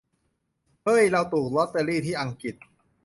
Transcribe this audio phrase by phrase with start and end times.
[0.83, 2.55] เฮ้ย เราถูกล็อตเตอรี่ที่อังกฤษ!